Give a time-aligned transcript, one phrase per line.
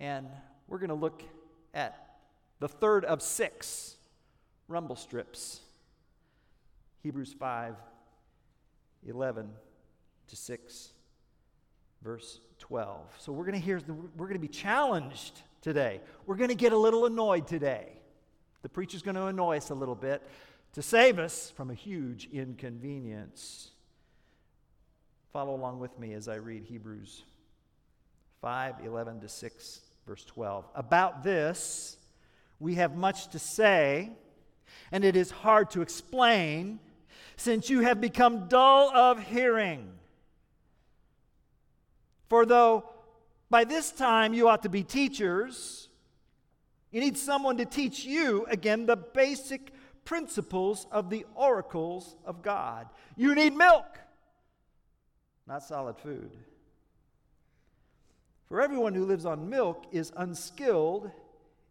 [0.00, 0.26] And
[0.66, 1.22] we're going to look
[1.74, 2.16] at
[2.58, 3.96] the third of six
[4.66, 5.60] rumble strips
[7.02, 7.76] Hebrews 5
[9.06, 9.50] 11
[10.28, 10.92] to 6,
[12.02, 12.98] verse 12.
[13.18, 16.00] So we're going to hear, we're going to be challenged today.
[16.26, 17.92] We're going to get a little annoyed today.
[18.62, 20.22] The preacher's going to annoy us a little bit
[20.74, 23.70] to save us from a huge inconvenience.
[25.32, 27.22] Follow along with me as I read Hebrews
[28.42, 29.80] 5 11 to 6,
[30.10, 30.64] verse 12.
[30.74, 31.96] About this,
[32.58, 34.10] we have much to say,
[34.90, 36.80] and it is hard to explain,
[37.36, 39.88] since you have become dull of hearing.
[42.28, 42.90] For though
[43.50, 45.88] by this time you ought to be teachers,
[46.90, 49.72] you need someone to teach you, again, the basic
[50.04, 52.88] principles of the oracles of God.
[53.16, 53.86] You need milk,
[55.46, 56.32] not solid food.
[58.50, 61.12] For everyone who lives on milk is unskilled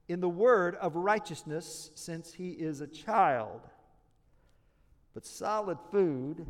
[0.07, 3.59] in the word of righteousness since he is a child.
[5.13, 6.47] But solid food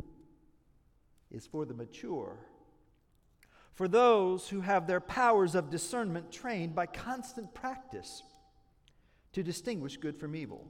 [1.32, 2.38] is for the mature,
[3.74, 8.22] for those who have their powers of discernment trained by constant practice
[9.34, 10.68] to distinguish good from evil.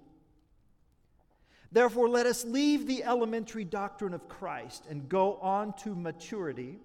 [1.69, 6.79] Therefore, let us leave the elementary doctrine of Christ and go on to maturity,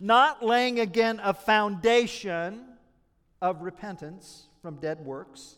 [0.00, 2.64] not laying again a foundation
[3.40, 5.56] of repentance from dead works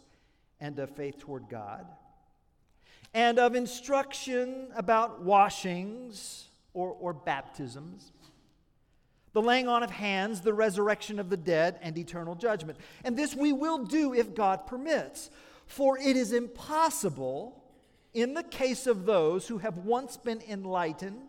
[0.61, 1.87] and of faith toward God,
[3.15, 8.13] and of instruction about washings or, or baptisms,
[9.33, 12.79] the laying on of hands, the resurrection of the dead, and eternal judgment.
[13.05, 15.31] And this we will do if God permits,
[15.67, 17.63] for it is impossible
[18.15, 21.29] in the case of those who have once been enlightened,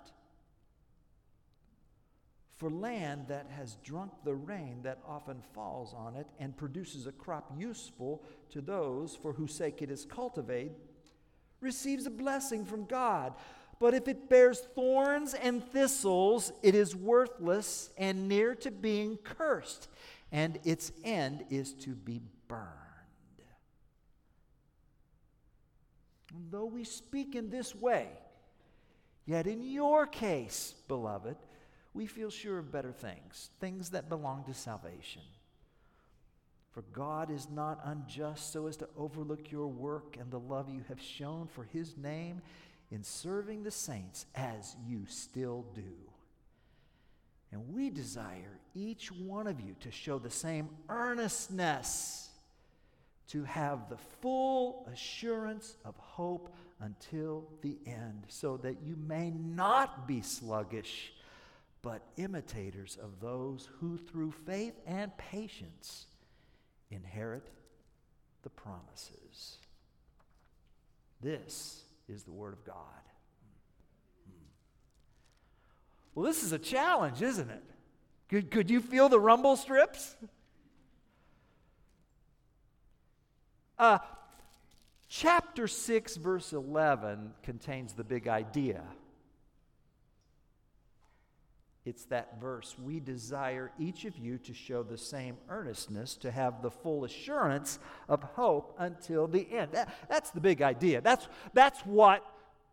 [2.61, 7.11] for land that has drunk the rain that often falls on it and produces a
[7.11, 10.75] crop useful to those for whose sake it is cultivated,
[11.59, 13.33] receives a blessing from God.
[13.79, 19.87] But if it bears thorns and thistles, it is worthless and near to being cursed,
[20.31, 22.67] and its end is to be burned.
[26.51, 28.09] Though we speak in this way,
[29.25, 31.37] yet in your case, beloved,
[31.93, 35.21] we feel sure of better things, things that belong to salvation.
[36.71, 40.83] For God is not unjust so as to overlook your work and the love you
[40.87, 42.41] have shown for his name
[42.91, 45.93] in serving the saints as you still do.
[47.51, 52.29] And we desire each one of you to show the same earnestness
[53.27, 60.07] to have the full assurance of hope until the end, so that you may not
[60.07, 61.13] be sluggish
[61.81, 66.05] but imitators of those who through faith and patience
[66.91, 67.49] inherit
[68.43, 69.57] the promises.
[71.21, 72.75] This is the Word of God.
[76.13, 77.63] Well, this is a challenge, isn't it?
[78.29, 80.15] Could, could you feel the rumble strips?
[83.79, 83.99] Uh,
[85.07, 88.83] chapter 6, verse 11 contains the big idea
[91.83, 92.75] it's that verse.
[92.81, 97.79] We desire each of you to show the same earnestness, to have the full assurance
[98.07, 99.71] of hope until the end.
[99.71, 101.01] That, that's the big idea.
[101.01, 102.23] That's, that's what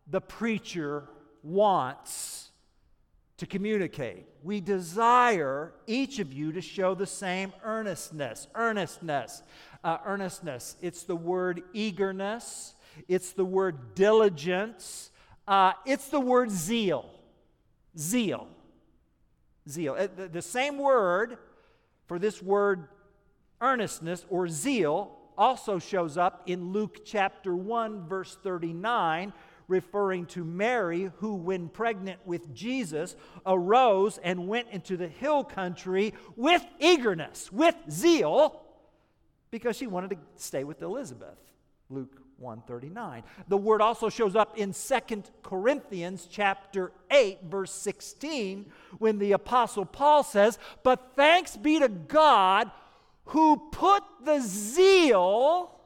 [0.07, 1.09] the preacher
[1.41, 2.51] wants
[3.37, 4.27] to communicate.
[4.43, 8.47] We desire each of you to show the same earnestness.
[8.53, 9.41] Earnestness.
[9.83, 10.75] Uh, earnestness.
[10.81, 12.75] It's the word eagerness,
[13.07, 15.09] it's the word diligence,
[15.47, 17.09] uh, it's the word zeal.
[17.97, 18.47] Zeal
[19.69, 19.95] zeal.
[19.97, 21.37] Uh, the same word
[22.07, 22.87] for this word
[23.61, 29.31] earnestness or zeal also shows up in Luke chapter 1, verse 39,
[29.67, 36.13] referring to Mary, who, when pregnant with Jesus, arose and went into the hill country
[36.35, 38.61] with eagerness, with zeal,
[39.51, 41.37] because she wanted to stay with Elizabeth.
[41.89, 43.23] Luke 139.
[43.47, 49.85] The word also shows up in Second Corinthians chapter 8 verse 16 when the apostle
[49.85, 52.71] Paul says, "But thanks be to God
[53.25, 55.79] who put the zeal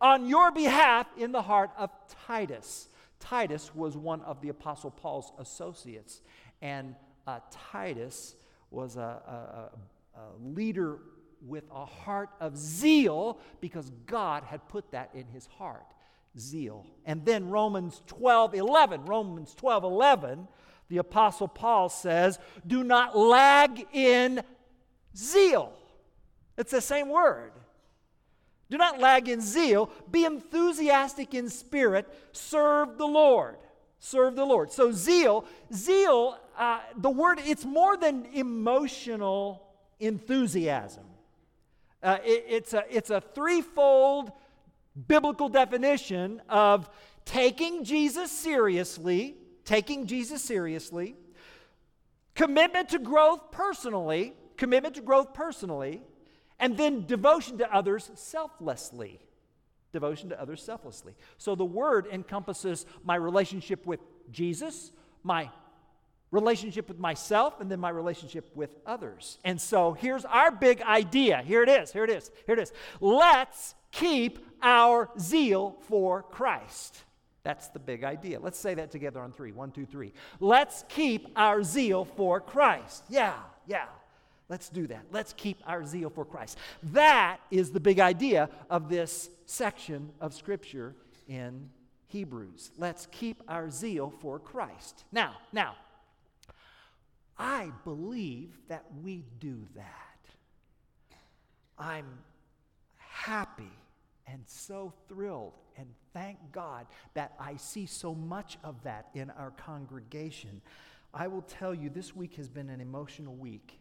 [0.00, 1.90] on your behalf in the heart of
[2.26, 2.88] Titus.
[3.20, 6.22] Titus was one of the Apostle Paul's associates,
[6.62, 6.94] and
[7.26, 8.36] uh, Titus
[8.70, 10.98] was a, a, a, leader
[11.46, 15.86] with a heart of zeal because God had put that in his heart.
[16.38, 16.84] Zeal.
[17.04, 20.48] And then Romans 12 11, Romans 12 11,
[20.88, 24.42] the Apostle Paul says, Do not lag in
[25.16, 25.72] zeal.
[26.56, 27.52] It's the same word.
[28.68, 29.90] Do not lag in zeal.
[30.10, 32.06] Be enthusiastic in spirit.
[32.32, 33.56] Serve the Lord.
[33.98, 34.72] Serve the Lord.
[34.72, 39.62] So, zeal, zeal, uh, the word, it's more than emotional
[40.00, 41.04] enthusiasm.
[42.06, 44.30] Uh, it, it's, a, it's a threefold
[45.08, 46.88] biblical definition of
[47.24, 51.16] taking Jesus seriously, taking Jesus seriously,
[52.36, 56.00] commitment to growth personally, commitment to growth personally,
[56.60, 59.18] and then devotion to others selflessly.
[59.92, 61.16] Devotion to others selflessly.
[61.38, 63.98] So the word encompasses my relationship with
[64.30, 64.92] Jesus,
[65.24, 65.50] my
[66.30, 69.38] relationship with myself, and then my relationship with others.
[69.44, 71.42] And so here's our big idea.
[71.42, 71.92] Here it is.
[71.92, 72.30] Here it is.
[72.46, 72.72] Here it is.
[73.00, 77.02] Let's keep our zeal for Christ.
[77.42, 78.40] That's the big idea.
[78.40, 79.52] Let's say that together on three.
[79.52, 80.12] One, two, three.
[80.40, 83.04] Let's keep our zeal for Christ.
[83.08, 83.34] Yeah,
[83.68, 83.84] yeah.
[84.48, 85.06] Let's do that.
[85.12, 86.58] Let's keep our zeal for Christ.
[86.82, 90.94] That is the big idea of this section of Scripture
[91.28, 91.70] in
[92.08, 92.70] Hebrews.
[92.78, 95.04] Let's keep our zeal for Christ.
[95.10, 95.74] Now, now,
[97.38, 99.84] I believe that we do that.
[101.78, 102.06] I'm
[102.96, 103.72] happy
[104.26, 109.50] and so thrilled and thank God that I see so much of that in our
[109.50, 110.62] congregation.
[111.12, 113.78] I will tell you, this week has been an emotional week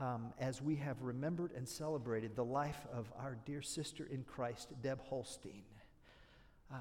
[0.00, 4.72] um, as we have remembered and celebrated the life of our dear sister in Christ,
[4.82, 5.62] Deb Holstein.
[6.70, 6.80] Um,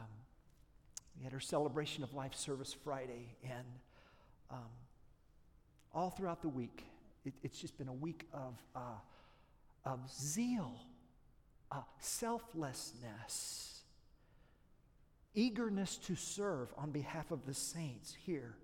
[1.17, 3.67] we had our celebration of life service Friday, and
[4.49, 4.59] um,
[5.93, 6.83] all throughout the week,
[7.25, 8.79] it, it's just been a week of, uh,
[9.85, 10.73] of zeal,
[11.71, 13.81] uh, selflessness,
[15.35, 18.55] eagerness to serve on behalf of the saints here.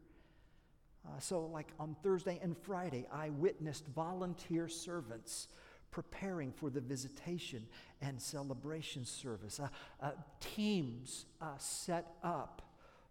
[1.05, 5.47] Uh, so, like on Thursday and Friday, I witnessed volunteer servants
[5.91, 7.65] preparing for the visitation
[8.01, 9.59] and celebration service.
[9.59, 9.69] Uh,
[10.01, 12.61] uh, teams uh, set up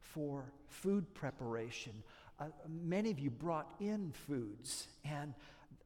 [0.00, 1.92] for food preparation.
[2.40, 5.34] Uh, many of you brought in foods, and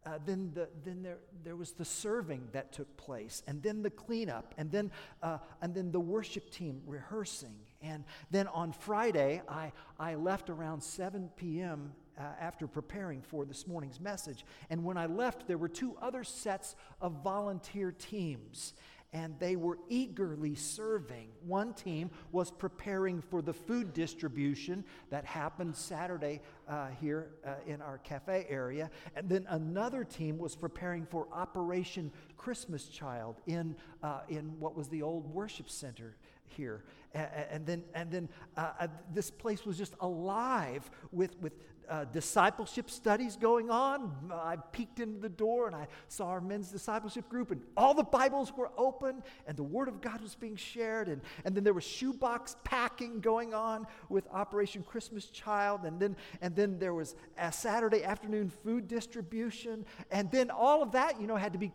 [0.04, 3.90] uh, then, the, then there, there was the serving that took place, and then the
[3.90, 4.90] cleanup, and then,
[5.22, 7.54] uh, and then the worship team rehearsing.
[7.80, 11.92] And then on Friday, I, I left around 7 p.m.
[12.18, 14.44] Uh, after preparing for this morning's message.
[14.68, 18.74] And when I left, there were two other sets of volunteer teams
[19.12, 21.28] and they were eagerly serving.
[21.46, 27.82] One team was preparing for the food distribution that happened Saturday uh, here uh, in
[27.82, 34.20] our cafe area, and then another team was preparing for Operation Christmas Child in, uh,
[34.28, 36.84] in what was the old worship center here.
[37.14, 41.52] And, then, and then uh, uh, this place was just alive with, with
[41.90, 44.12] uh, discipleship studies going on.
[44.32, 48.02] I peeked into the door and I saw our men's discipleship group, and all the
[48.02, 51.08] Bibles were open, and the Word of God was being shared.
[51.08, 55.82] And, and then there was shoebox packing going on with Operation Christmas Child.
[55.84, 59.84] And then, and then there was a Saturday afternoon food distribution.
[60.10, 61.72] And then all of that, you know, had to be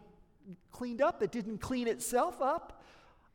[0.71, 1.21] cleaned up.
[1.21, 2.83] It didn't clean itself up.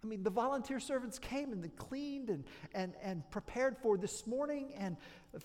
[0.02, 2.44] I mean, the volunteer servants came and they cleaned and,
[2.74, 4.96] and, and prepared for this morning, and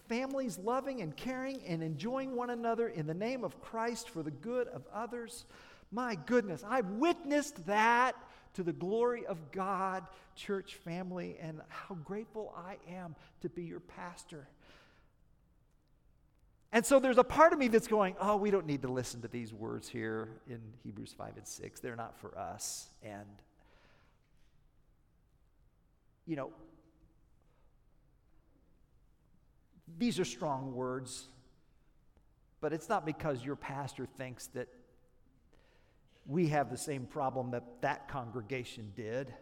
[0.07, 4.31] families loving and caring and enjoying one another in the name of Christ for the
[4.31, 5.45] good of others.
[5.91, 8.15] My goodness, I've witnessed that
[8.55, 13.79] to the glory of God, church family, and how grateful I am to be your
[13.79, 14.47] pastor.
[16.73, 19.21] And so there's a part of me that's going, oh, we don't need to listen
[19.21, 21.79] to these words here in Hebrews 5 and 6.
[21.79, 22.89] They're not for us.
[23.03, 23.25] And,
[26.25, 26.51] you know,
[29.97, 31.27] These are strong words,
[32.61, 34.67] but it's not because your pastor thinks that
[36.25, 39.33] we have the same problem that that congregation did.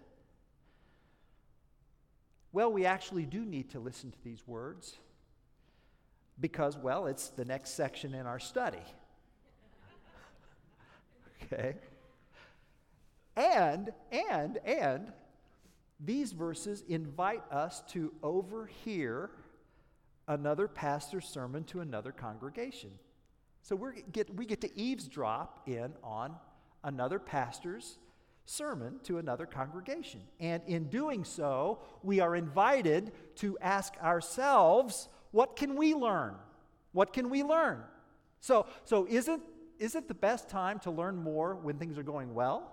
[2.53, 4.98] Well, we actually do need to listen to these words
[6.39, 8.84] because, well, it's the next section in our study.
[11.44, 11.75] okay?
[13.36, 15.12] And, and, and,
[15.98, 19.32] these verses invite us to overhear
[20.27, 22.92] another pastor's sermon to another congregation.
[23.62, 26.36] So we get, we get to eavesdrop in on
[26.84, 27.98] another pastor's
[28.46, 30.22] sermon to another congregation.
[30.39, 36.34] And in doing so, we are invited to ask ourselves, what can we learn?
[36.94, 37.82] What can we learn?
[38.39, 39.44] So, so isn't,
[39.80, 42.72] isn't the best time to learn more when things are going well?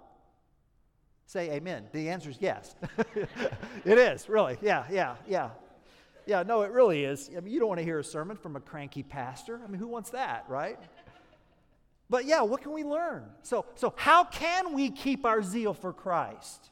[1.26, 1.88] Say amen.
[1.90, 2.76] The answer is yes.
[3.85, 4.59] it is, really.
[4.62, 5.50] Yeah, yeah, yeah.
[6.25, 7.33] Yeah, no, it really is.
[7.37, 9.61] I mean, you don't want to hear a sermon from a cranky pastor.
[9.64, 10.78] I mean, who wants that, right?
[12.09, 13.25] But yeah, what can we learn?
[13.42, 16.71] So, so how can we keep our zeal for Christ?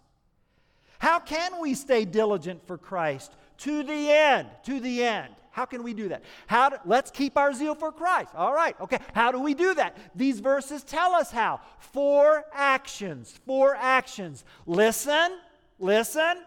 [1.00, 4.48] How can we stay diligent for Christ to the end?
[4.64, 5.34] To the end.
[5.50, 6.22] How can we do that?
[6.46, 8.30] How do, let's keep our zeal for Christ.
[8.34, 8.74] All right.
[8.80, 8.98] Okay.
[9.14, 9.96] How do we do that?
[10.14, 11.60] These verses tell us how.
[11.78, 13.38] Four actions.
[13.46, 14.44] Four actions.
[14.64, 15.38] Listen,
[15.78, 16.44] listen,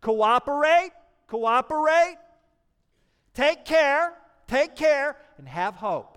[0.00, 0.92] cooperate,
[1.26, 2.16] cooperate,
[3.34, 4.14] take care,
[4.46, 6.16] take care, and have hope.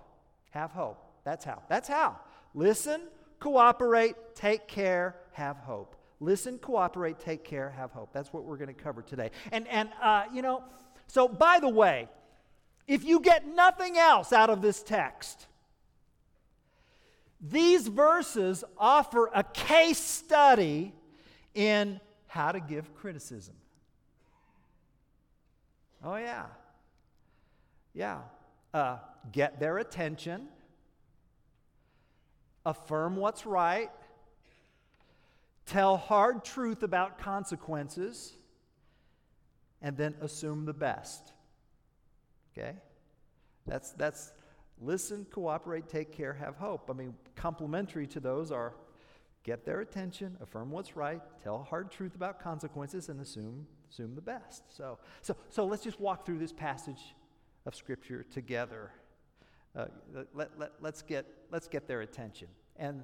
[0.51, 1.03] Have hope.
[1.23, 1.63] That's how.
[1.67, 2.17] That's how.
[2.53, 3.01] Listen,
[3.39, 5.96] cooperate, take care, have hope.
[6.19, 8.11] Listen, cooperate, take care, have hope.
[8.13, 9.31] That's what we're going to cover today.
[9.51, 10.63] And and uh, you know,
[11.07, 12.09] so by the way,
[12.87, 15.47] if you get nothing else out of this text,
[17.39, 20.93] these verses offer a case study
[21.53, 23.55] in how to give criticism.
[26.03, 26.45] Oh, yeah.
[27.93, 28.19] Yeah.
[28.73, 28.97] Uh,
[29.31, 30.47] get their attention,
[32.65, 33.89] affirm what's right,
[35.67, 38.33] tell hard truth about consequences,
[39.81, 41.33] and then assume the best.
[42.57, 42.73] Okay?
[43.67, 44.31] That's, that's
[44.81, 46.89] listen, cooperate, take care, have hope.
[46.89, 48.73] I mean, complementary to those are
[49.43, 54.21] get their attention, affirm what's right, tell hard truth about consequences, and assume, assume the
[54.21, 54.63] best.
[54.75, 57.15] So, so, so let's just walk through this passage
[57.65, 58.91] of Scripture together.
[59.75, 59.85] Uh,
[60.33, 62.47] let, let, let's, get, let's get their attention.
[62.77, 63.03] And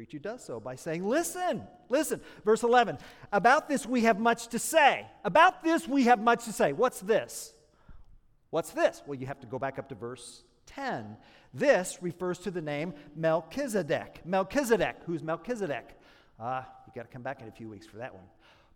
[0.00, 2.20] the preacher does so by saying, Listen, listen.
[2.44, 2.98] Verse 11,
[3.32, 5.06] about this we have much to say.
[5.24, 6.72] About this we have much to say.
[6.72, 7.52] What's this?
[8.48, 9.02] What's this?
[9.06, 11.16] Well, you have to go back up to verse 10.
[11.52, 14.22] This refers to the name Melchizedek.
[14.24, 14.96] Melchizedek.
[15.04, 15.98] Who's Melchizedek?
[16.38, 18.24] Uh, you got to come back in a few weeks for that one.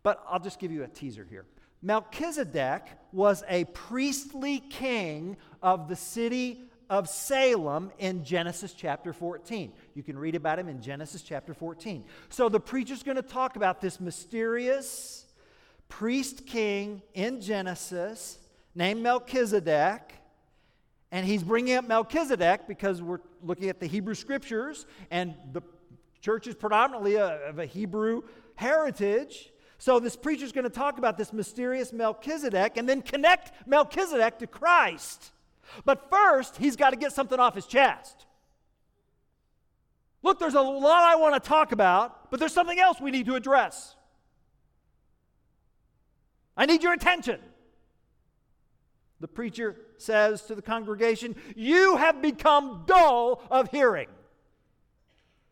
[0.03, 1.47] But I'll just give you a teaser here.
[1.81, 9.73] Melchizedek was a priestly king of the city of Salem in Genesis chapter 14.
[9.95, 12.05] You can read about him in Genesis chapter 14.
[12.29, 15.27] So the preacher's going to talk about this mysterious
[15.89, 18.39] priest king in Genesis
[18.75, 20.15] named Melchizedek.
[21.13, 25.63] And he's bringing up Melchizedek because we're looking at the Hebrew scriptures, and the
[26.21, 28.23] church is predominantly a, of a Hebrew
[28.57, 29.53] heritage.
[29.79, 34.47] So this preacher's going to talk about this mysterious Melchizedek and then connect Melchizedek to
[34.47, 35.31] Christ.
[35.85, 38.27] But first, he's got to get something off his chest.
[40.23, 43.27] Look, there's a lot I want to talk about, but there's something else we need
[43.27, 43.95] to address.
[46.57, 47.41] I need your attention
[49.25, 54.09] the preacher says to the congregation, You have become dull of hearing.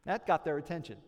[0.05, 0.99] That got their attention.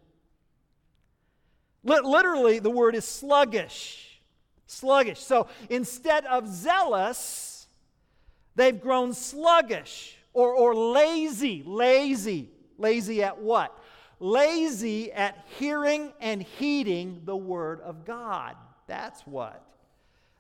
[1.82, 4.18] Literally, the word is sluggish.
[4.66, 5.20] Sluggish.
[5.20, 7.53] So instead of zealous,
[8.54, 11.62] they've grown sluggish or, or lazy.
[11.64, 12.50] Lazy.
[12.78, 13.78] Lazy at what?
[14.20, 18.56] Lazy at hearing and heeding the word of God.
[18.86, 19.64] That's what.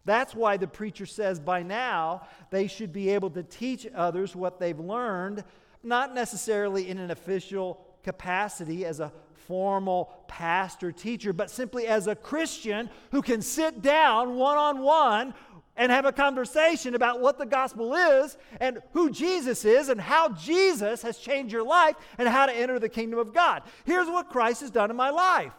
[0.04, 4.60] That's why the preacher says by now they should be able to teach others what
[4.60, 5.44] they've learned,
[5.82, 9.12] not necessarily in an official capacity as a
[9.46, 15.34] formal pastor teacher, but simply as a Christian who can sit down one on one
[15.76, 20.28] and have a conversation about what the gospel is and who Jesus is and how
[20.30, 23.62] Jesus has changed your life and how to enter the kingdom of God.
[23.84, 25.52] Here's what Christ has done in my life.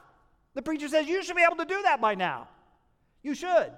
[0.54, 2.48] The preacher says, You should be able to do that by now.
[3.24, 3.72] You should.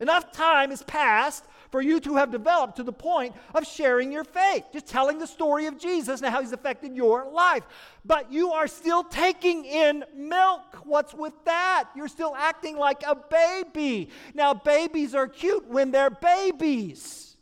[0.00, 4.24] Enough time has passed for you to have developed to the point of sharing your
[4.24, 7.64] faith, just telling the story of Jesus and how he's affected your life.
[8.04, 10.62] But you are still taking in milk.
[10.84, 11.90] What's with that?
[11.94, 14.10] You're still acting like a baby.
[14.34, 17.36] Now, babies are cute when they're babies,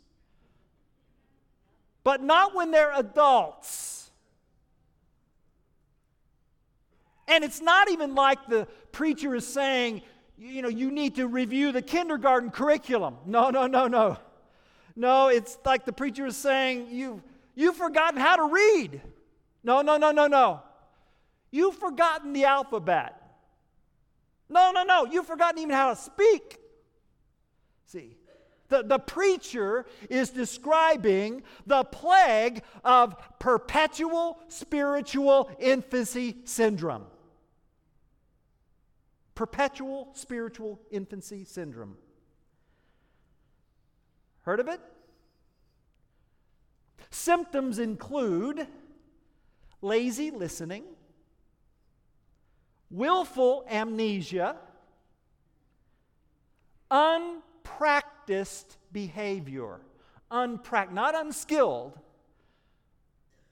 [2.03, 4.11] but not when they're adults.
[7.29, 10.03] And it's not even like the preacher is saying,
[10.39, 13.17] you know, you need to review the kindergarten curriculum.
[13.25, 14.19] No, no, no, no.
[14.95, 17.23] No, it's like the preacher is saying, you,
[17.55, 19.01] you've forgotten how to read.
[19.63, 20.63] No, no, no, no, no.
[21.51, 23.21] You've forgotten the alphabet.
[24.49, 25.07] No, no, no.
[25.07, 26.59] You've forgotten even how to speak.
[27.87, 28.17] See,
[28.69, 37.07] the, the preacher is describing the plague of perpetual spiritual infancy syndrome.
[39.37, 41.97] Perpetual spiritual infancy syndrome.
[44.43, 44.81] Heard of it?
[47.11, 48.67] Symptoms include
[49.83, 50.85] lazy listening,
[52.91, 54.57] willful amnesia,
[56.91, 59.81] unpracticed behavior.
[60.31, 61.99] Unprac- not unskilled,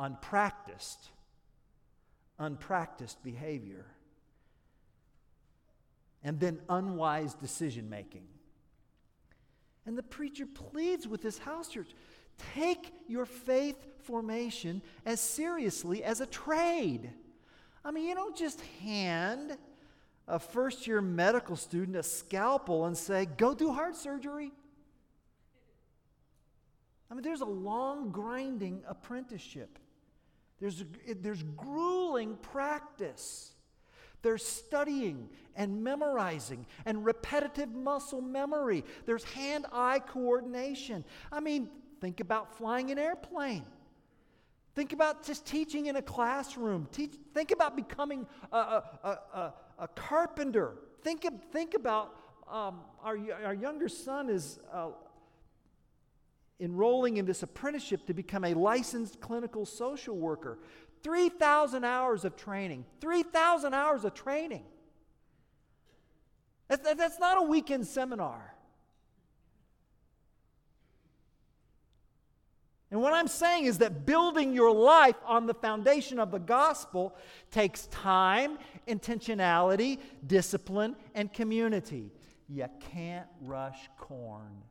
[0.00, 1.10] unpracticed.
[2.38, 3.84] Unpracticed behavior.
[6.24, 8.24] And then unwise decision making.
[9.86, 11.94] And the preacher pleads with this house church
[12.54, 17.12] take your faith formation as seriously as a trade.
[17.84, 19.56] I mean, you don't just hand
[20.26, 24.52] a first year medical student a scalpel and say, go do heart surgery.
[27.10, 29.78] I mean, there's a long, grinding apprenticeship.
[30.60, 30.84] There's,
[31.20, 33.53] there's grueling practice.
[34.24, 38.82] There's studying and memorizing and repetitive muscle memory.
[39.04, 41.04] There's hand eye coordination.
[41.30, 41.68] I mean,
[42.00, 43.66] think about flying an airplane.
[44.74, 46.88] Think about just teaching in a classroom.
[46.90, 50.72] Teach, think about becoming a, a, a, a carpenter.
[51.02, 52.16] Think, of, think about
[52.50, 54.88] um, our, our younger son is uh,
[56.58, 60.60] enrolling in this apprenticeship to become a licensed clinical social worker.
[61.04, 62.84] 3,000 hours of training.
[63.00, 64.64] 3,000 hours of training.
[66.68, 68.54] That's, that's not a weekend seminar.
[72.90, 77.14] And what I'm saying is that building your life on the foundation of the gospel
[77.50, 78.56] takes time,
[78.86, 82.12] intentionality, discipline, and community.
[82.48, 84.62] You can't rush corn.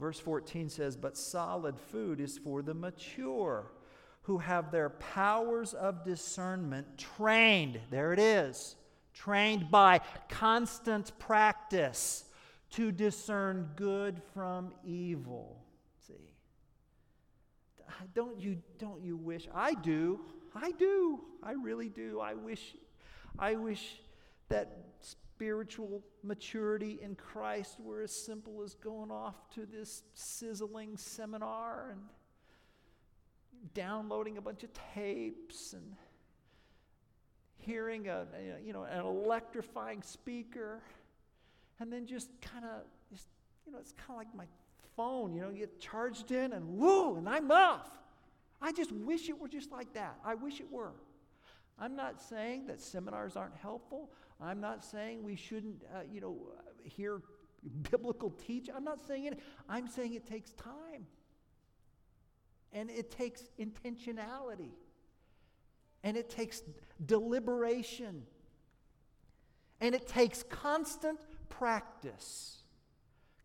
[0.00, 3.70] Verse 14 says, But solid food is for the mature
[4.22, 7.78] who have their powers of discernment trained.
[7.90, 8.76] There it is.
[9.12, 12.24] Trained by constant practice
[12.70, 15.62] to discern good from evil.
[16.06, 16.32] See?
[18.14, 20.20] Don't you don't you wish I do.
[20.54, 21.20] I do.
[21.42, 22.20] I really do.
[22.20, 22.76] I wish
[23.38, 24.00] I wish
[24.48, 24.89] that
[25.40, 32.00] spiritual maturity in Christ were as simple as going off to this sizzling seminar and
[33.72, 35.96] downloading a bunch of tapes and
[37.56, 38.26] hearing a
[38.62, 40.82] you know an electrifying speaker
[41.78, 43.26] and then just kind of, just
[43.64, 44.44] you know, it's kind of like my
[44.94, 47.88] phone, you know, you get charged in and woo, and I'm off.
[48.60, 50.18] I just wish it were just like that.
[50.22, 50.92] I wish it were.
[51.78, 54.10] I'm not saying that seminars aren't helpful.
[54.42, 56.36] I'm not saying we shouldn't, uh, you know,
[56.82, 57.20] hear
[57.90, 58.74] biblical teaching.
[58.74, 59.40] I'm not saying it.
[59.68, 61.06] I'm saying it takes time.
[62.72, 64.70] And it takes intentionality.
[66.02, 66.62] And it takes
[67.04, 68.22] deliberation.
[69.80, 72.58] And it takes constant practice.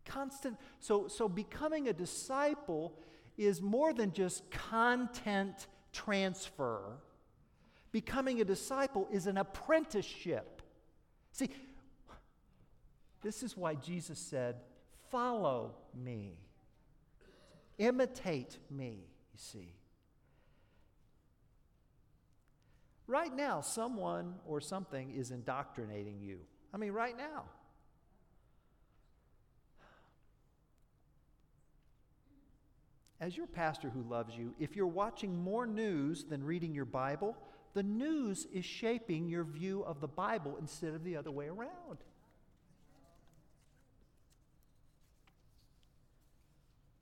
[0.04, 0.56] Constant.
[0.80, 2.98] So, so becoming a disciple
[3.36, 6.98] is more than just content transfer.
[7.92, 10.55] Becoming a disciple is an apprenticeship.
[11.36, 11.50] See,
[13.20, 14.56] this is why Jesus said,
[15.10, 16.38] Follow me,
[17.76, 19.74] imitate me, you see.
[23.06, 26.38] Right now, someone or something is indoctrinating you.
[26.72, 27.44] I mean, right now.
[33.20, 37.36] as your pastor who loves you, if you're watching more news than reading your Bible,
[37.76, 41.98] the news is shaping your view of the Bible instead of the other way around.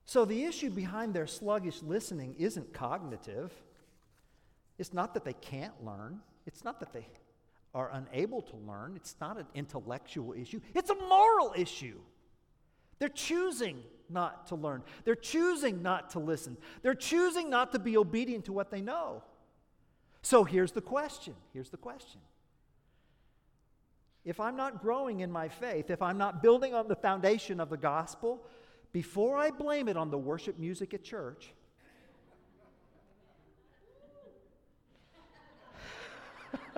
[0.05, 3.53] So, the issue behind their sluggish listening isn't cognitive.
[4.77, 6.19] It's not that they can't learn.
[6.45, 7.07] It's not that they
[7.73, 8.95] are unable to learn.
[8.97, 10.61] It's not an intellectual issue.
[10.75, 12.01] It's a moral issue.
[12.99, 13.79] They're choosing
[14.11, 14.83] not to learn.
[15.05, 16.57] They're choosing not to listen.
[16.83, 19.23] They're choosing not to be obedient to what they know.
[20.25, 21.35] So here's the question.
[21.53, 22.19] Here's the question.
[24.25, 27.69] If I'm not growing in my faith, if I'm not building on the foundation of
[27.69, 28.43] the gospel,
[28.91, 31.53] before I blame it on the worship music at church,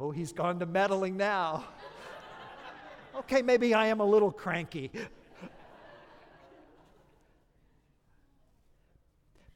[0.00, 1.64] oh, he's gone to meddling now.
[3.16, 4.90] Okay, maybe I am a little cranky.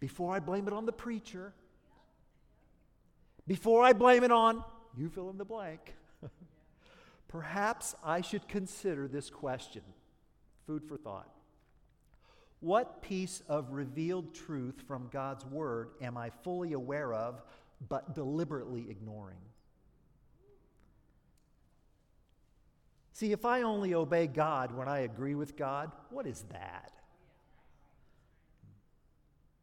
[0.00, 1.52] Before I blame it on the preacher,
[3.46, 4.62] before I blame it on
[4.96, 5.94] you fill in the blank,
[7.28, 9.82] perhaps I should consider this question
[10.66, 11.30] food for thought.
[12.60, 17.40] What piece of revealed truth from God's Word am I fully aware of
[17.88, 19.38] but deliberately ignoring?
[23.12, 26.92] See, if I only obey God when I agree with God, what is that?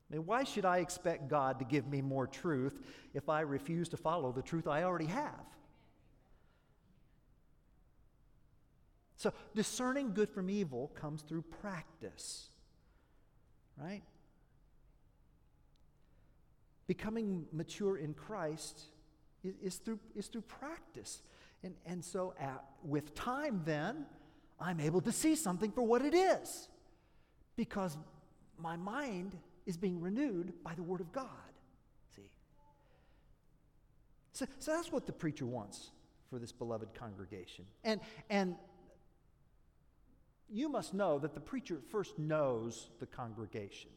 [0.10, 2.80] I mean, why should I expect God to give me more truth
[3.14, 5.46] if I refuse to follow the truth I already have?
[9.18, 12.50] So, discerning good from evil comes through practice,
[13.78, 14.04] right?
[16.86, 18.80] Becoming mature in Christ
[19.44, 21.24] is, is through, is through practice.
[21.64, 24.06] And, and so, at, with time, then,
[24.60, 26.70] I'm able to see something for what it is
[27.56, 27.98] because
[28.58, 29.36] my mind
[29.66, 31.28] is being renewed by the Word of God.
[32.16, 32.30] See?
[34.34, 35.92] So, so that's what the preacher wants
[36.30, 37.66] for this beloved congregation.
[37.84, 38.00] And,
[38.30, 38.56] and
[40.50, 43.92] you must know that the preacher first knows the congregation.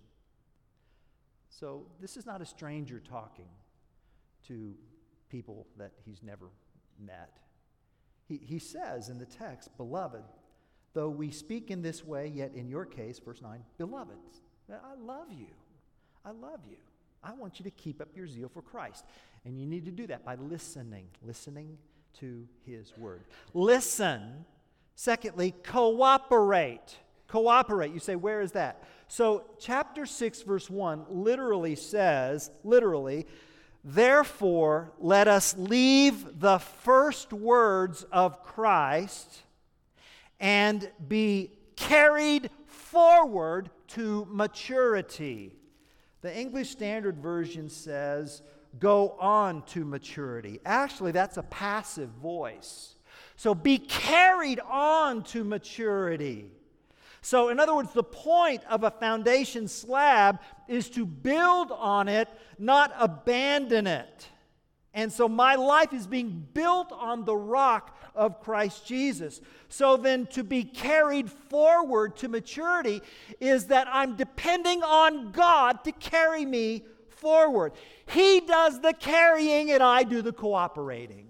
[1.51, 3.49] So this is not a stranger talking
[4.47, 4.75] to
[5.29, 6.47] people that he's never
[6.99, 7.39] met.
[8.27, 10.23] He, he says in the text, Beloved,
[10.95, 14.17] though we speak in this way, yet in your case, verse 9, beloved,
[14.71, 15.47] I love you.
[16.25, 16.77] I love you.
[17.23, 19.05] I want you to keep up your zeal for Christ.
[19.45, 21.79] And you need to do that by listening, listening
[22.21, 23.25] to his word.
[23.55, 24.45] Listen.
[24.95, 26.99] Secondly, cooperate.
[27.29, 27.93] Cooperate.
[27.93, 28.83] You say, where is that?
[29.07, 33.27] So, chapter 6, verse 1 literally says, literally,
[33.85, 39.43] therefore, let us leave the first words of Christ
[40.41, 42.51] and be carried
[42.91, 45.55] forward to maturity.
[46.21, 48.43] The English Standard Version says,
[48.79, 50.61] go on to maturity.
[50.65, 52.95] Actually, that's a passive voice.
[53.37, 56.51] So be carried on to maturity.
[57.21, 62.29] So, in other words, the point of a foundation slab is to build on it,
[62.59, 64.29] not abandon it.
[64.95, 69.41] And so, my life is being built on the rock of Christ Jesus.
[69.69, 73.03] So then, to be carried forward to maturity
[73.41, 77.73] is that I'm depending on God to carry me forward.
[78.07, 81.29] He does the carrying, and I do the cooperating.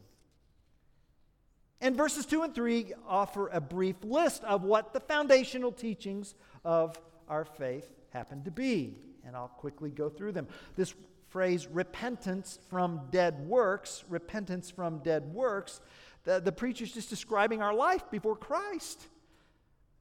[1.81, 6.99] And verses 2 and 3 offer a brief list of what the foundational teachings of
[7.29, 8.99] our faith happen to be.
[9.25, 10.49] And I'll quickly go through them.
[10.75, 10.95] This
[11.29, 15.81] phrase, repentance from dead works, repentance from dead works,
[16.29, 19.01] the, the preacher's just describing our life before Christ.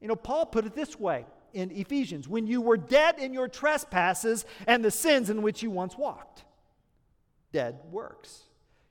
[0.01, 3.47] You know, Paul put it this way in Ephesians when you were dead in your
[3.47, 6.43] trespasses and the sins in which you once walked.
[7.53, 8.41] Dead works.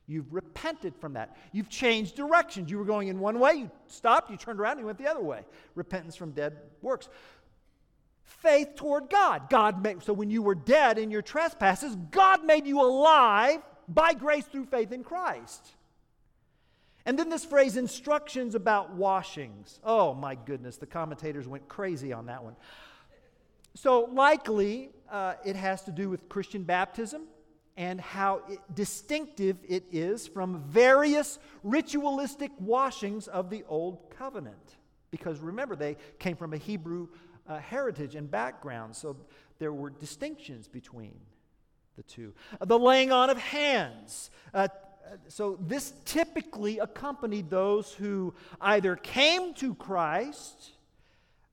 [0.07, 1.37] You've repented from that.
[1.51, 2.71] You've changed directions.
[2.71, 5.07] You were going in one way, you stopped, you turned around, and you went the
[5.07, 5.45] other way.
[5.75, 7.07] Repentance from dead works.
[8.23, 9.47] Faith toward God.
[9.51, 14.13] God made so when you were dead in your trespasses, God made you alive by
[14.13, 15.76] grace through faith in Christ.
[17.07, 19.79] And then this phrase, instructions about washings.
[19.81, 22.57] Oh my goodness, the commentators went crazy on that one.
[23.75, 27.23] So, likely, uh, it has to do with Christian baptism
[27.77, 34.75] and how it, distinctive it is from various ritualistic washings of the Old Covenant.
[35.09, 37.07] Because remember, they came from a Hebrew
[37.47, 39.15] uh, heritage and background, so
[39.59, 41.13] there were distinctions between
[41.95, 42.33] the two.
[42.59, 44.29] The laying on of hands.
[44.53, 44.67] Uh,
[45.27, 50.71] so this typically accompanied those who either came to Christ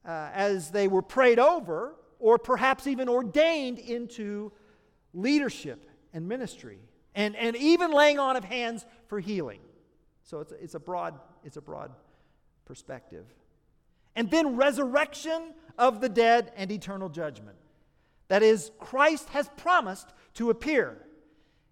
[0.05, 4.53] uh, as they were prayed over, or perhaps even ordained into
[5.13, 6.79] leadership and ministry,
[7.15, 9.61] and, and even laying on of hands for healing.
[10.23, 11.93] So it's it's a broad it's a broad
[12.65, 13.27] perspective.
[14.17, 17.57] And then resurrection of the dead and eternal judgment.
[18.29, 20.99] That is, Christ has promised to appear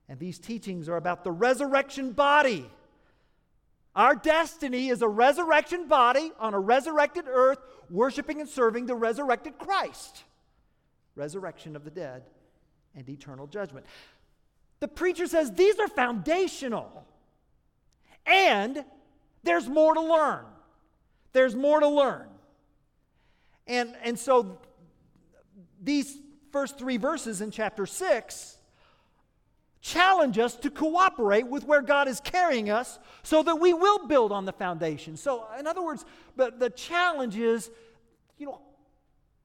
[0.09, 2.71] and these teachings are about the resurrection body.
[3.95, 7.59] Our destiny is a resurrection body on a resurrected earth,
[7.91, 10.25] worshiping and serving the resurrected Christ.
[11.15, 12.25] Resurrection of the dead
[12.95, 13.87] and eternal judgment.
[14.81, 17.07] The preacher says these are foundational.
[18.27, 18.85] And
[19.43, 20.45] there's more to learn.
[21.33, 22.29] There's more to learn.
[23.67, 24.59] And, and so
[25.83, 26.19] these
[26.51, 28.57] first three verses in chapter 6
[29.83, 34.31] challenge us to cooperate with where God is carrying us so that we will build
[34.33, 35.17] on the foundation.
[35.17, 36.05] So, in other words,
[36.37, 37.69] the, the challenge is,
[38.39, 38.61] you know,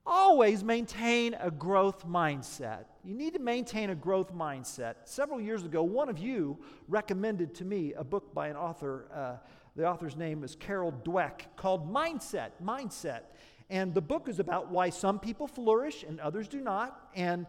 [0.06, 2.86] always maintain a growth mindset.
[3.04, 4.96] You need to maintain a growth mindset.
[5.06, 9.08] Several years ago, one of you recommended to me a book by an author.
[9.14, 12.52] Uh, the author's name is Carol Dweck called Mindset.
[12.64, 13.22] Mindset.
[13.70, 17.10] And the book is about why some people flourish and others do not.
[17.16, 17.46] And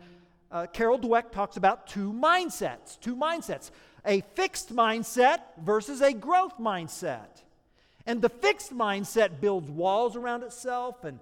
[0.50, 3.70] uh, Carol Dweck talks about two mindsets, two mindsets
[4.04, 7.42] a fixed mindset versus a growth mindset.
[8.06, 11.20] And the fixed mindset builds walls around itself and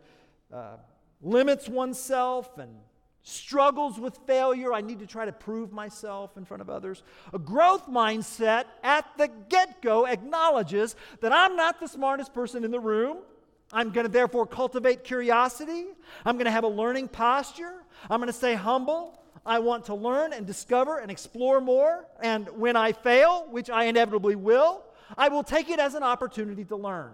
[0.52, 0.76] uh,
[1.20, 2.70] limits oneself and
[3.22, 4.72] struggles with failure.
[4.72, 7.02] I need to try to prove myself in front of others.
[7.32, 12.70] A growth mindset at the get go acknowledges that I'm not the smartest person in
[12.70, 13.18] the room.
[13.72, 15.86] I'm going to therefore cultivate curiosity.
[16.24, 17.74] I'm going to have a learning posture.
[18.10, 19.18] I'm going to stay humble.
[19.44, 22.04] I want to learn and discover and explore more.
[22.20, 24.82] And when I fail, which I inevitably will,
[25.16, 27.12] I will take it as an opportunity to learn.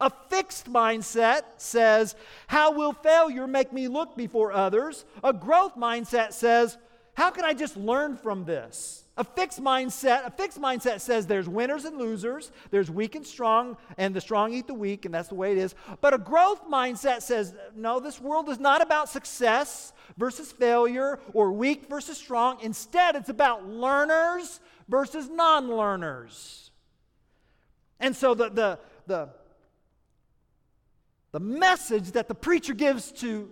[0.00, 2.16] A fixed mindset says,
[2.48, 5.04] How will failure make me look before others?
[5.22, 6.76] A growth mindset says,
[7.14, 9.03] How can I just learn from this?
[9.16, 13.76] A fixed mindset, a fixed mindset says there's winners and losers, there's weak and strong,
[13.96, 15.76] and the strong eat the weak, and that's the way it is.
[16.00, 21.52] But a growth mindset says, no, this world is not about success versus failure or
[21.52, 22.58] weak versus strong.
[22.60, 26.72] Instead, it's about learners versus non-learners.
[28.00, 29.28] And so the, the, the,
[31.30, 33.48] the message that the preacher gives to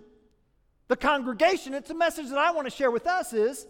[0.89, 3.65] the congregation, it's a message that I want to share with us is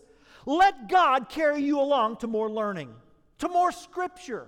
[0.45, 2.89] let God carry you along to more learning,
[3.39, 4.47] to more scripture,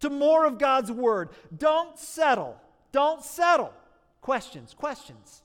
[0.00, 1.30] to more of God's word.
[1.56, 2.56] Don't settle.
[2.92, 3.72] Don't settle.
[4.20, 5.42] Questions, questions.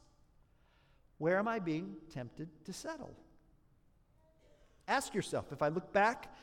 [1.18, 3.14] Where am I being tempted to settle?
[4.88, 6.34] Ask yourself if I look back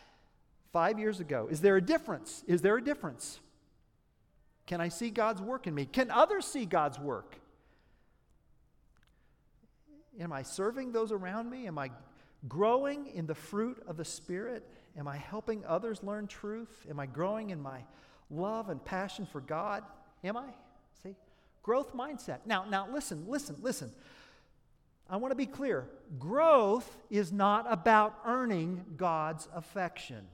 [0.72, 2.44] five years ago, is there a difference?
[2.46, 3.40] Is there a difference?
[4.66, 5.84] Can I see God's work in me?
[5.84, 7.36] Can others see God's work?
[10.18, 11.66] Am I serving those around me?
[11.66, 11.90] Am I
[12.48, 14.66] growing in the fruit of the Spirit?
[14.96, 16.86] Am I helping others learn truth?
[16.88, 17.80] Am I growing in my
[18.30, 19.84] love and passion for God?
[20.24, 20.48] Am I?
[21.02, 21.14] See?
[21.62, 22.38] Growth mindset.
[22.46, 23.92] Now, now listen, listen, listen.
[25.08, 25.88] I want to be clear.
[26.18, 30.26] Growth is not about earning God's affection.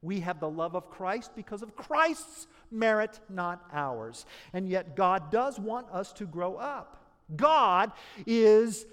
[0.00, 4.26] We have the love of Christ because of Christ's merit, not ours.
[4.52, 7.04] And yet, God does want us to grow up.
[7.36, 7.92] God
[8.26, 8.86] is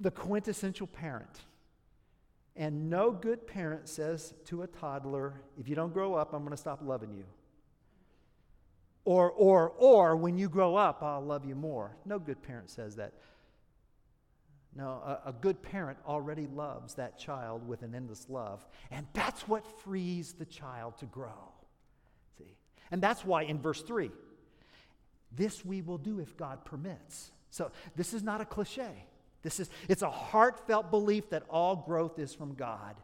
[0.00, 1.40] the quintessential parent.
[2.58, 6.50] And no good parent says to a toddler, if you don't grow up, I'm going
[6.50, 7.24] to stop loving you.
[9.04, 11.96] Or, or, or, when you grow up, I'll love you more.
[12.04, 13.14] No good parent says that.
[14.74, 18.66] No, a, a, good parent already loves that child with an endless love.
[18.90, 21.52] And that's what frees the child to grow.
[22.36, 22.56] See?
[22.90, 24.10] And that's why in verse 3,
[25.32, 27.30] this we will do if God permits.
[27.50, 29.06] So this is not a cliche.
[29.48, 32.96] This is, it's a heartfelt belief that all growth is from God.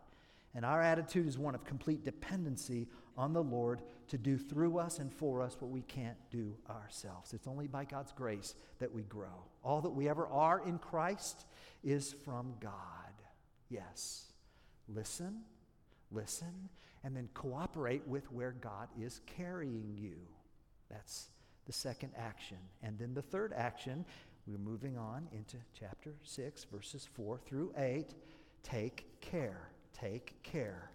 [0.54, 4.98] And our attitude is one of complete dependency on the Lord to do through us
[4.98, 7.33] and for us what we can't do ourselves.
[7.33, 9.46] It's only by God's grace that we grow.
[9.62, 11.46] All that we ever are in Christ
[11.83, 12.74] is from God.
[13.70, 14.26] Yes.
[14.87, 15.40] Listen,
[16.12, 16.68] listen,
[17.04, 20.16] and then cooperate with where God is carrying you.
[20.90, 21.28] That's
[21.64, 22.59] the second action.
[22.83, 24.04] And then the third action
[24.46, 28.14] we're moving on into chapter 6, verses 4 through 8.
[28.62, 29.70] Take care.
[29.98, 30.90] Take care.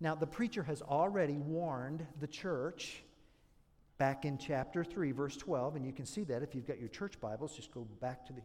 [0.00, 3.02] Now, the preacher has already warned the church
[3.98, 6.88] back in chapter 3, verse 12, and you can see that if you've got your
[6.88, 7.54] church Bibles.
[7.56, 8.42] Just go back to the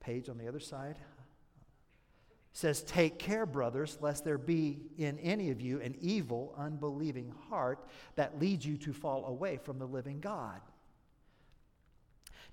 [0.00, 0.96] page on the other side.
[0.96, 7.34] It says, Take care, brothers, lest there be in any of you an evil, unbelieving
[7.50, 10.60] heart that leads you to fall away from the living God.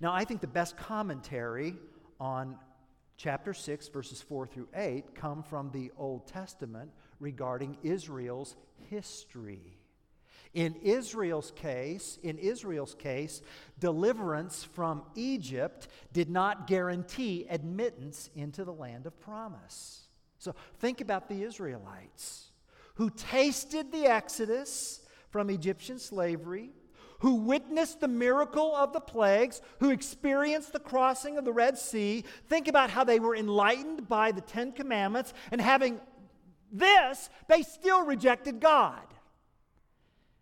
[0.02, 1.76] Now, I think the best commentary
[2.20, 2.58] on
[3.18, 8.56] chapter 6, verses 4 through 8, come from the Old Testament regarding Israel's
[8.90, 9.78] history.
[10.56, 13.44] In Israel's case, in Israel's case,
[13.80, 20.08] deliverance from Egypt did not guarantee admittance into the land of promise.
[20.40, 22.50] So think about the Israelites
[22.96, 26.72] who tasted the exodus from Egyptian slavery,
[27.22, 32.24] who witnessed the miracle of the plagues, who experienced the crossing of the Red Sea,
[32.48, 36.00] think about how they were enlightened by the Ten Commandments, and having
[36.72, 39.02] this, they still rejected God.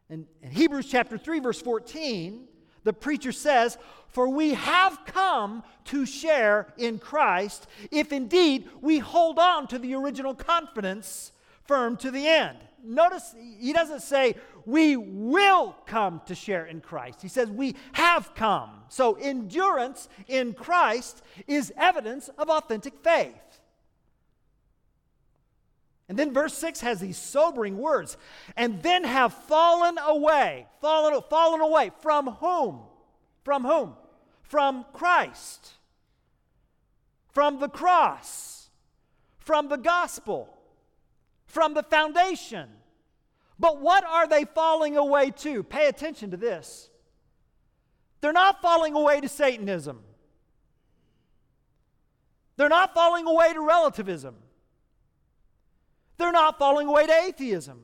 [0.10, 2.48] In, in Hebrews chapter 3, verse 14,
[2.86, 9.38] the preacher says, For we have come to share in Christ, if indeed we hold
[9.38, 11.34] on to the original confidence
[11.69, 12.58] firm to the end.
[12.84, 17.21] Notice he doesn't say we will come to share in Christ.
[17.21, 18.71] He says we have come.
[18.89, 23.62] So endurance in Christ is evidence of authentic faith.
[26.10, 28.17] And then verse 6 has these sobering words.
[28.58, 30.65] And then have fallen away.
[30.82, 31.91] Fallen, fallen away.
[32.01, 32.79] From whom?
[33.43, 33.93] From whom?
[34.49, 35.73] from Christ,
[37.32, 38.69] from the cross,
[39.38, 40.58] from the gospel,
[41.49, 42.69] from the foundation.
[43.57, 45.63] But what are they falling away to?
[45.63, 46.89] Pay attention to this.
[48.21, 50.01] They're not falling away to Satanism.
[52.55, 54.35] They're not falling away to relativism.
[56.17, 57.81] They're not falling away to atheism.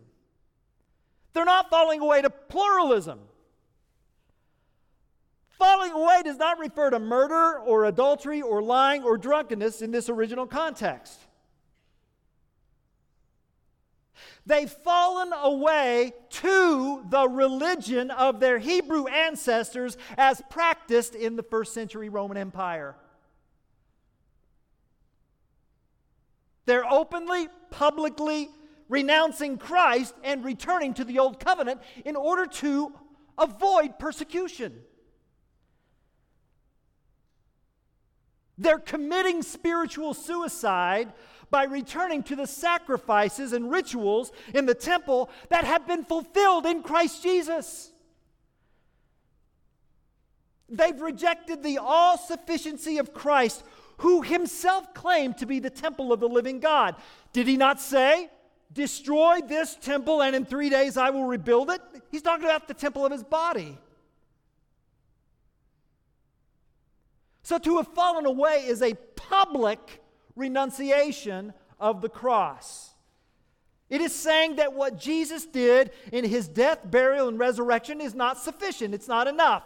[1.33, 3.19] They're not falling away to pluralism.
[5.57, 10.09] Falling away does not refer to murder or adultery or lying or drunkenness in this
[10.09, 11.24] original context.
[14.47, 21.73] They've fallen away to the religion of their Hebrew ancestors as practiced in the first
[21.73, 22.95] century Roman Empire.
[26.65, 28.49] They're openly, publicly
[28.87, 32.93] renouncing Christ and returning to the old covenant in order to
[33.37, 34.73] avoid persecution.
[38.57, 41.11] They're committing spiritual suicide
[41.49, 46.83] by returning to the sacrifices and rituals in the temple that have been fulfilled in
[46.83, 47.91] Christ Jesus.
[50.69, 53.63] They've rejected the all sufficiency of Christ,
[53.97, 56.95] who himself claimed to be the temple of the living God.
[57.33, 58.29] Did he not say,
[58.73, 61.81] Destroy this temple, and in three days I will rebuild it?
[62.11, 63.77] He's talking about the temple of his body.
[67.41, 70.01] So to have fallen away is a public
[70.35, 72.93] renunciation of the cross.
[73.89, 78.37] It is saying that what Jesus did in his death, burial, and resurrection is not
[78.39, 78.93] sufficient.
[78.93, 79.63] It's not enough.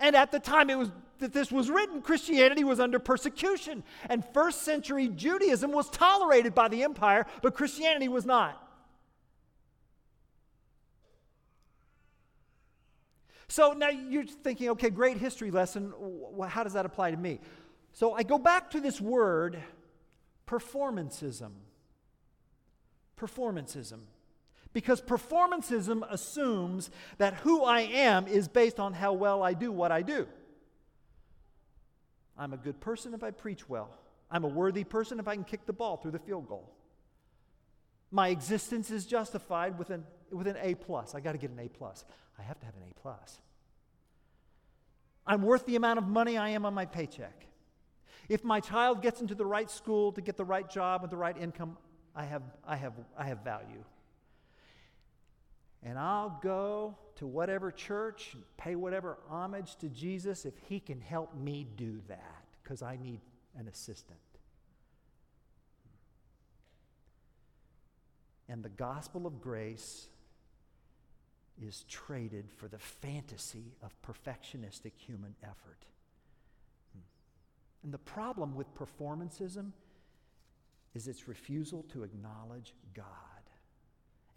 [0.00, 3.84] And at the time it was that this was written, Christianity was under persecution.
[4.08, 8.66] And first century Judaism was tolerated by the empire, but Christianity was not.
[13.48, 15.92] So now you're thinking, okay, great history lesson.
[16.48, 17.40] How does that apply to me?
[17.92, 19.58] So I go back to this word,
[20.46, 21.52] performancism.
[23.16, 24.00] Performancism.
[24.72, 29.90] Because performancism assumes that who I am is based on how well I do what
[29.90, 30.28] I do.
[32.38, 33.90] I'm a good person if I preach well.
[34.30, 36.72] I'm a worthy person if I can kick the ball through the field goal.
[38.12, 41.14] My existence is justified with an, with an A plus.
[41.14, 42.04] I got to get an A plus.
[42.38, 43.40] I have to have an A plus.
[45.26, 47.46] I'm worth the amount of money I am on my paycheck.
[48.30, 51.16] If my child gets into the right school to get the right job with the
[51.16, 51.76] right income,
[52.14, 53.82] I have, I have, I have value.
[55.82, 61.00] And I'll go to whatever church, and pay whatever homage to Jesus if he can
[61.00, 63.20] help me do that, because I need
[63.58, 64.20] an assistant.
[68.48, 70.06] And the gospel of grace
[71.60, 75.84] is traded for the fantasy of perfectionistic human effort.
[77.90, 79.72] And the problem with performancism
[80.94, 83.04] is its refusal to acknowledge God.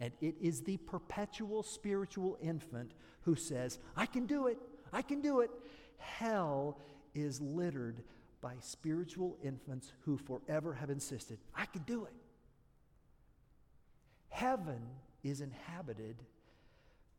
[0.00, 4.58] And it is the perpetual spiritual infant who says, I can do it,
[4.92, 5.52] I can do it.
[5.98, 6.80] Hell
[7.14, 8.02] is littered
[8.40, 12.14] by spiritual infants who forever have insisted, I can do it.
[14.30, 14.82] Heaven
[15.22, 16.16] is inhabited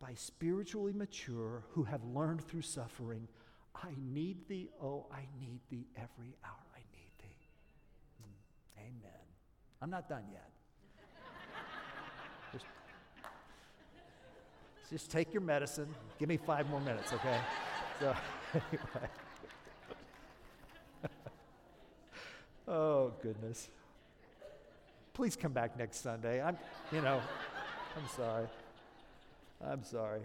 [0.02, 3.30] by spiritually mature who have learned through suffering,
[3.84, 6.64] I need thee, oh, I need thee every hour.
[6.74, 7.38] I need thee.
[8.22, 9.22] Mm, amen.
[9.82, 10.50] I'm not done yet.
[12.54, 12.66] just,
[14.90, 15.94] just take your medicine.
[16.20, 17.40] Give me five more minutes, okay?
[18.00, 18.16] So,
[18.54, 19.10] anyway.
[22.68, 23.70] oh, goodness.
[25.14, 26.42] Please come back next Sunday.
[26.42, 26.58] I'm,
[26.92, 27.22] you know,
[27.96, 28.48] I'm sorry.
[29.66, 30.22] I'm sorry.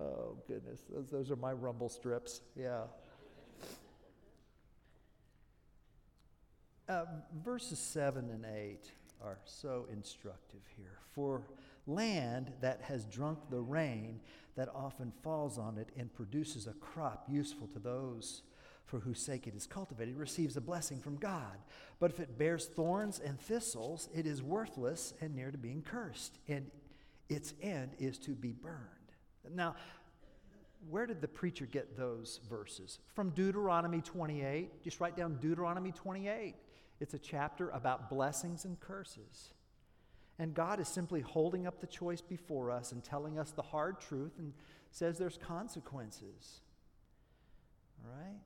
[0.00, 0.80] Oh, goodness.
[0.88, 2.40] Those, those are my rumble strips.
[2.56, 2.84] Yeah.
[6.88, 7.04] Uh,
[7.44, 8.78] verses 7 and 8
[9.22, 10.98] are so instructive here.
[11.14, 11.42] For
[11.86, 14.20] land that has drunk the rain
[14.56, 18.42] that often falls on it and produces a crop useful to those
[18.86, 21.58] for whose sake it is cultivated receives a blessing from God.
[22.00, 26.38] But if it bears thorns and thistles, it is worthless and near to being cursed,
[26.48, 26.68] and
[27.28, 28.99] its end is to be burned.
[29.48, 29.74] Now,
[30.88, 32.98] where did the preacher get those verses?
[33.14, 34.82] From Deuteronomy 28.
[34.82, 36.54] Just write down Deuteronomy 28.
[37.00, 39.54] It's a chapter about blessings and curses.
[40.38, 44.00] And God is simply holding up the choice before us and telling us the hard
[44.00, 44.52] truth and
[44.90, 46.60] says there's consequences.
[48.02, 48.40] All right?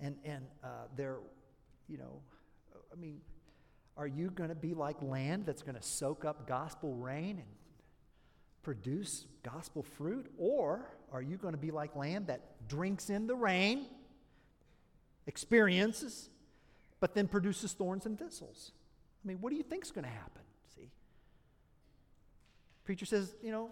[0.00, 1.16] And, and uh, there,
[1.88, 2.20] you know,
[2.92, 3.20] I mean,
[3.96, 7.46] are you going to be like land that's going to soak up gospel rain and
[8.66, 10.26] produce gospel fruit?
[10.36, 13.86] Or are you going to be like land that drinks in the rain,
[15.28, 16.30] experiences,
[16.98, 18.72] but then produces thorns and thistles?
[19.24, 20.42] I mean, what do you think is going to happen?
[20.74, 20.90] See?
[22.82, 23.70] Preacher says, you know,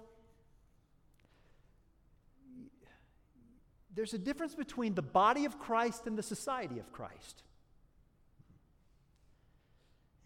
[3.97, 7.43] there's a difference between the body of Christ and the society of Christ.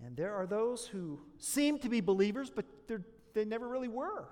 [0.04, 2.66] And there are those who seem to be believers, but
[3.32, 4.28] they never really were.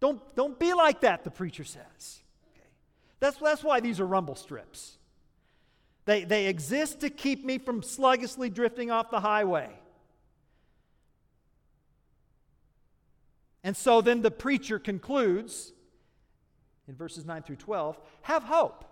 [0.00, 2.20] Don't, don't be like that, the preacher says.
[2.56, 2.66] Okay.
[3.20, 4.96] That's, that's why these are rumble strips.
[6.06, 9.70] They, they exist to keep me from sluggishly drifting off the highway.
[13.62, 15.72] And so then the preacher concludes
[16.88, 18.84] in verses 9 through 12 have hope.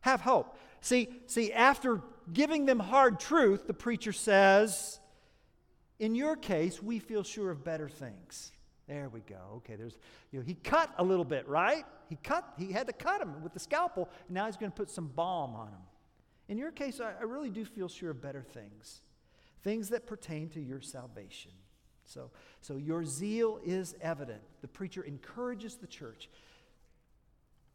[0.00, 0.58] Have hope.
[0.80, 2.02] See, see, after
[2.32, 5.00] giving them hard truth, the preacher says,
[5.98, 8.52] In your case, we feel sure of better things.
[8.88, 9.36] There we go.
[9.58, 9.98] Okay, there's,
[10.32, 11.84] you know, he cut a little bit, right?
[12.08, 14.08] He cut, he had to cut him with the scalpel.
[14.26, 15.80] And now he's going to put some balm on him.
[16.48, 19.02] In your case, I, I really do feel sure of better things,
[19.62, 21.52] things that pertain to your salvation.
[22.04, 22.30] So,
[22.62, 24.40] so your zeal is evident.
[24.62, 26.30] The preacher encourages the church.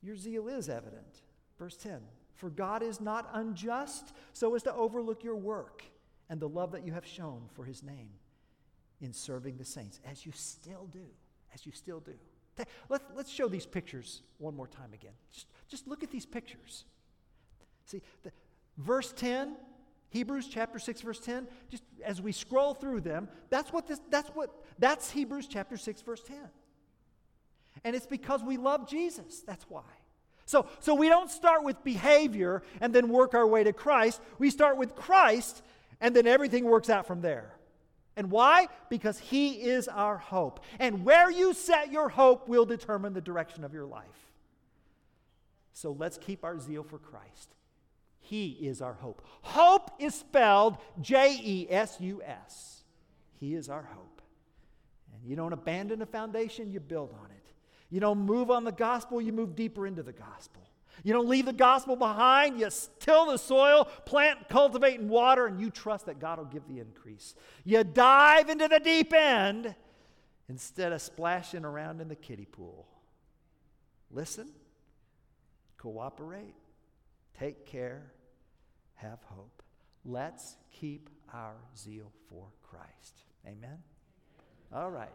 [0.01, 1.21] Your zeal is evident.
[1.59, 2.01] Verse 10
[2.33, 5.83] For God is not unjust so as to overlook your work
[6.27, 8.09] and the love that you have shown for his name
[9.03, 11.05] in serving the saints, as you still do.
[11.53, 12.13] As you still do.
[12.89, 15.11] Let's, let's show these pictures one more time again.
[15.31, 16.85] Just, just look at these pictures.
[17.85, 18.31] See, the,
[18.77, 19.55] verse 10,
[20.09, 24.29] Hebrews chapter 6, verse 10, just as we scroll through them, that's what this, that's
[24.29, 26.37] what, that's Hebrews chapter 6, verse 10.
[27.83, 29.41] And it's because we love Jesus.
[29.41, 29.81] That's why.
[30.45, 34.21] So, so we don't start with behavior and then work our way to Christ.
[34.39, 35.63] We start with Christ
[35.99, 37.53] and then everything works out from there.
[38.15, 38.67] And why?
[38.89, 40.59] Because He is our hope.
[40.79, 44.05] And where you set your hope will determine the direction of your life.
[45.73, 47.55] So let's keep our zeal for Christ.
[48.19, 49.25] He is our hope.
[49.41, 52.83] Hope is spelled J E S U S.
[53.39, 54.21] He is our hope.
[55.13, 57.53] And you don't abandon a foundation, you build on it.
[57.89, 60.62] You don't move on the gospel, you move deeper into the gospel.
[61.03, 62.59] You don't leave the gospel behind.
[62.59, 66.67] You till the soil, plant, cultivate, and water, and you trust that God will give
[66.67, 67.35] the increase.
[67.65, 69.75] You dive into the deep end
[70.47, 72.87] instead of splashing around in the kiddie pool.
[74.11, 74.49] Listen,
[75.77, 76.55] cooperate,
[77.37, 78.11] take care,
[78.95, 79.61] have hope.
[80.05, 83.23] Let's keep our zeal for Christ.
[83.45, 83.79] Amen?
[84.73, 85.09] All right.